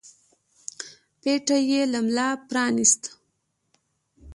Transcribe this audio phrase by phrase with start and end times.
[1.21, 3.09] پټۍ يې له ملا پرانېسته.